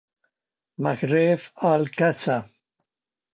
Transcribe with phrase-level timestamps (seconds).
[0.83, 2.37] Maghreb Al-Aksa.